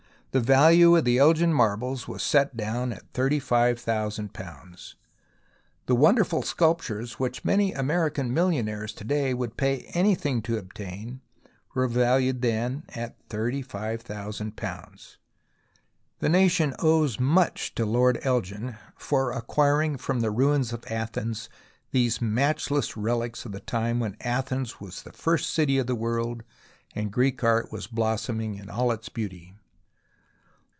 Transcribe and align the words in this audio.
The 0.33 0.39
value 0.39 0.95
of 0.95 1.03
the 1.03 1.17
Elgin 1.17 1.51
Marbles 1.53 2.07
was 2.07 2.23
set 2.23 2.55
down 2.55 2.93
at 2.93 3.11
£35,000. 3.11 4.93
The 5.87 5.93
wonderful 5.95 6.41
sculptures 6.41 7.19
which 7.19 7.43
many 7.43 7.73
American 7.73 8.33
millionaires 8.33 8.93
to 8.93 9.03
day 9.03 9.33
would 9.33 9.57
pay 9.57 9.79
anything 9.93 10.37
182 10.37 10.41
THE 10.41 10.55
ROMANCE 10.55 11.19
OF 11.19 11.19
EXCAVATION 11.19 11.21
to 11.75 11.75
obtain 11.75 11.75
were 11.75 11.87
valued 12.05 12.41
then 12.41 12.83
at 12.95 13.27
£35,000. 13.27 15.17
The 16.19 16.29
nation 16.29 16.75
owes 16.79 17.19
much 17.19 17.75
to 17.75 17.85
Lord 17.85 18.17
Elgin 18.23 18.77
for 18.95 19.33
acquiring 19.33 19.97
from 19.97 20.21
the 20.21 20.31
ruins 20.31 20.71
of 20.71 20.85
Athens 20.89 21.49
these 21.91 22.21
matchless 22.21 22.95
relics 22.95 23.43
of 23.43 23.51
the 23.51 23.59
time 23.59 23.99
when 23.99 24.15
Athens 24.21 24.79
was 24.79 25.01
the 25.03 25.11
first 25.11 25.49
city 25.53 25.77
of 25.77 25.87
the 25.87 25.93
world 25.95 26.43
and 26.95 27.11
Greek 27.11 27.43
art 27.43 27.69
was 27.73 27.87
blooming 27.87 28.55
in 28.55 28.69
all 28.69 28.93
its 28.93 29.09
beauty. 29.09 29.55